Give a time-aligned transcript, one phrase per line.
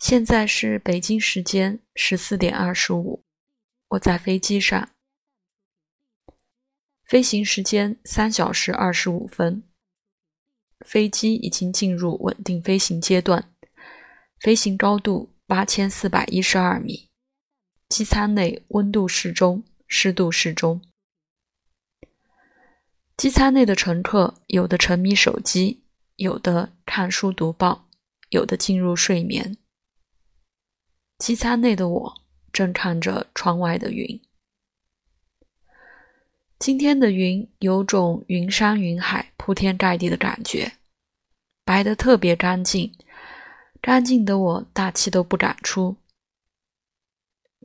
[0.00, 3.22] 现在是北京时间十四点二十五，
[3.88, 4.88] 我在飞机上，
[7.04, 9.62] 飞行时间三小时二十五分，
[10.86, 13.52] 飞机已经进入稳定飞行阶段，
[14.40, 17.10] 飞行高度八千四百一十二米，
[17.90, 20.80] 机舱内温度适中，湿度适中。
[23.18, 25.84] 机舱内的乘客，有的沉迷手机，
[26.16, 27.86] 有的看书读报，
[28.30, 29.58] 有的进入睡眠。
[31.30, 32.20] 机舱内的我
[32.52, 34.20] 正看着窗外的云。
[36.58, 40.72] 今天的云有种云山云海、铺天盖地的感觉，
[41.64, 42.92] 白的特别干净，
[43.80, 45.96] 干净的我大气都不敢出。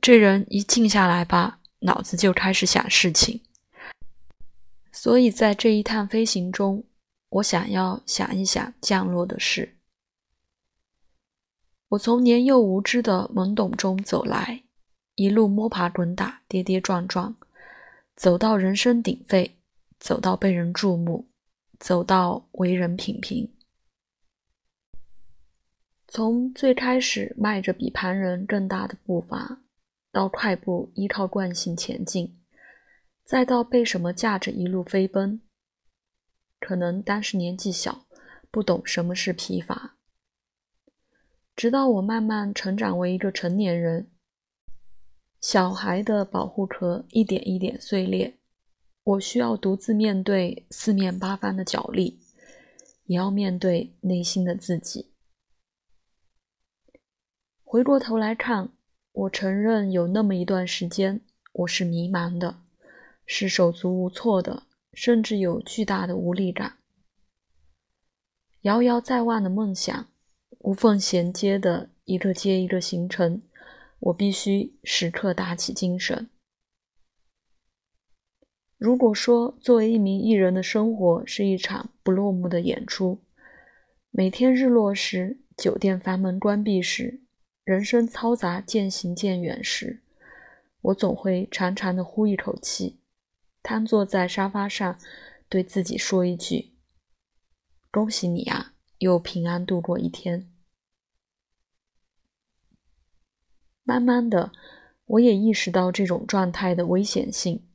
[0.00, 3.42] 这人一静下来吧，脑子就开始想事情。
[4.92, 6.84] 所以在这一趟飞行中，
[7.30, 9.75] 我想要想一想降落的事。
[11.90, 14.64] 我从年幼无知的懵懂中走来，
[15.14, 17.36] 一路摸爬滚打、跌跌撞撞，
[18.16, 19.56] 走到人声鼎沸，
[20.00, 21.28] 走到被人注目，
[21.78, 23.52] 走到为人品评。
[26.08, 29.62] 从最开始迈着比旁人更大的步伐，
[30.10, 32.40] 到快步依靠惯性前进。
[33.24, 35.40] 再到被什么架着一路飞奔，
[36.60, 38.06] 可能当时年纪小，
[38.50, 39.95] 不懂什么是疲乏。
[41.56, 44.10] 直到我慢慢成长为一个成年人，
[45.40, 48.36] 小孩的保护壳一点一点碎裂，
[49.02, 52.20] 我需要独自面对四面八方的角力，
[53.06, 55.10] 也要面对内心的自己。
[57.64, 58.68] 回过头来看，
[59.12, 62.58] 我承认有那么一段时间，我是迷茫的。
[63.24, 66.76] 是手足无措的，甚至有巨大的无力感。
[68.60, 70.06] 遥遥在望的梦想，
[70.66, 73.40] 无缝衔接的一个接一个行程，
[74.00, 76.28] 我必须时刻打起精神。
[78.76, 83.22] 如果说作为一名艺人的生活是一场不落幕的演出，
[84.10, 87.20] 每天日落时，酒店房门关闭时，
[87.62, 90.02] 人生嘈杂渐行渐远时，
[90.80, 92.98] 我总会长长的呼一口气。
[93.62, 94.98] 瘫坐在沙发上，
[95.48, 96.72] 对自己说一句
[97.92, 100.50] ：“恭喜你啊，又平安度过一天。”
[103.86, 104.50] 慢慢的，
[105.04, 107.68] 我也意识到这种状态的危险性。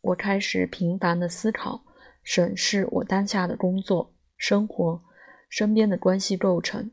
[0.00, 1.84] 我开始频繁的思考、
[2.22, 5.04] 审视我当下的工作、生活、
[5.50, 6.90] 身边的关系构成。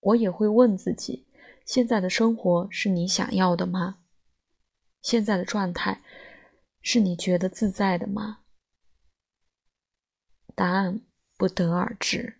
[0.00, 1.26] 我也会问自己：
[1.64, 4.00] 现在的生活是你想要的吗？
[5.00, 6.02] 现在的状态
[6.82, 8.40] 是你觉得自在的吗？
[10.54, 11.00] 答案
[11.38, 12.39] 不得而知。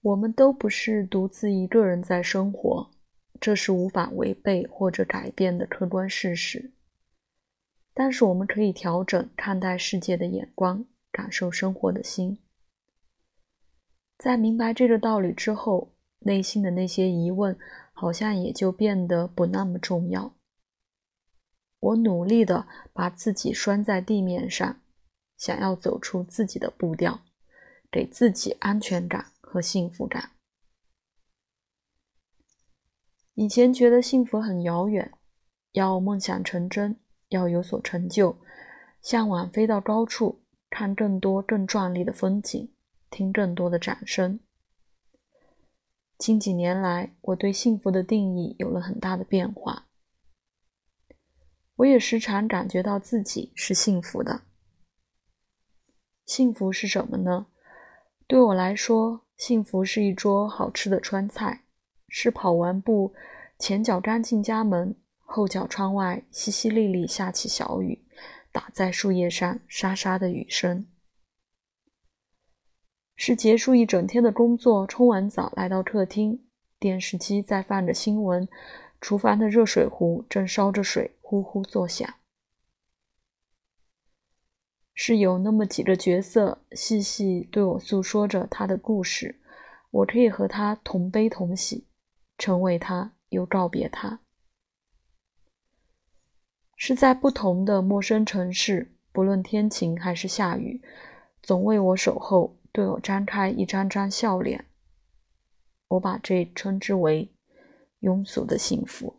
[0.00, 2.90] 我们都不是独自一个人在生活，
[3.40, 6.70] 这是无法违背或者改变的客观事实。
[7.94, 12.38] 但是我们可以调整看待世界的眼光，感受生活的心。
[14.16, 17.58] 在明白这个道理之后，内心的那些疑问。
[18.00, 20.32] 好像也就变得不那么重要。
[21.80, 24.80] 我努力的把自己拴在地面上，
[25.36, 27.22] 想要走出自己的步调，
[27.90, 30.32] 给自己安全感和幸福感。
[33.34, 35.12] 以前觉得幸福很遥远，
[35.72, 38.36] 要梦想成真，要有所成就，
[39.00, 42.72] 向往飞到高处，看更多更壮丽的风景，
[43.10, 44.40] 听更多的掌声。
[46.18, 49.86] 近几年来，我对幸福的定义有了很大的变化。
[51.76, 54.42] 我也时常感觉到自己是幸福的。
[56.26, 57.46] 幸福是什么呢？
[58.26, 61.62] 对我来说，幸福是一桌好吃的川菜，
[62.08, 63.14] 是跑完步，
[63.56, 68.02] 前脚刚进家门，后脚窗外淅淅沥沥下起小雨，
[68.50, 70.84] 打在树叶上沙沙的雨声。
[73.14, 76.44] 是结束一整天的工作，冲完澡来到客厅，
[76.80, 78.48] 电视机在放着新闻，
[79.00, 82.12] 厨房的热水壶正烧着水，呼呼作响。
[85.00, 89.40] 是有那么几个角色细细对我诉说着他的故事，
[89.92, 91.86] 我可以和他同悲同喜，
[92.36, 94.18] 成为他又告别他。
[96.76, 100.82] 是在不同的陌生城市，不论天晴还是下雨，
[101.40, 102.58] 总为我守候。
[102.72, 104.66] 对我张开一张张笑脸，
[105.86, 107.32] 我把这称之为
[108.00, 109.14] 庸俗的幸福。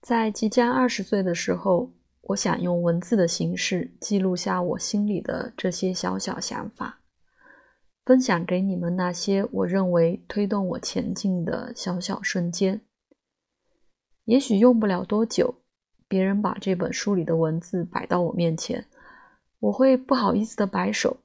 [0.00, 1.92] 在即将二十岁的时候，
[2.28, 7.00] 我想用文字的形式记录下我心里的这些小小想法，
[8.06, 12.80] 分享给你们那些我认为推动我前进的小小瞬间。
[14.24, 15.62] 也许用不了多久，
[16.08, 18.86] 别人把这本书里的文字摆到我面前，
[19.58, 21.18] 我会不好意思的摆手：“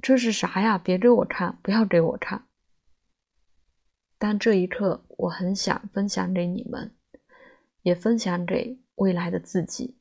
[0.00, 0.78] 这是啥呀？
[0.78, 2.46] 别给我看，不要给我看。”
[4.16, 6.94] 但这一刻，我很想分享给你们，
[7.82, 9.98] 也分享给未来的自己。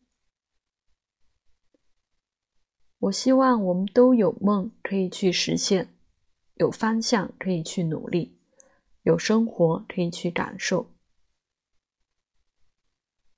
[3.00, 5.88] 我希望我们都有梦可以去实现，
[6.56, 8.38] 有方向可以去努力，
[9.04, 10.88] 有生活可以去感受。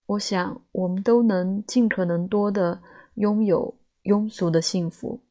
[0.07, 2.81] 我想，我们都能尽可能多的
[3.15, 5.21] 拥有庸俗的幸福。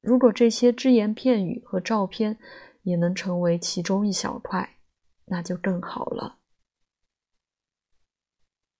[0.00, 2.38] 如果这些只言片语和照片
[2.82, 4.78] 也能成为其中一小块，
[5.26, 6.38] 那就更好了。